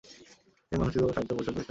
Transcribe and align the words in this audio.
তিনি 0.67 0.77
ময়মনসিংহ 0.79 1.05
সাহিত্য 1.15 1.31
পরিষদ 1.35 1.53
প্রতিষ্ঠা 1.55 1.63
করেন। 1.65 1.69